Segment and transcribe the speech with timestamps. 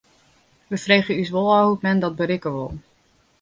[0.71, 2.73] We freegje ús wol ôf hoe't men dat berikke wol.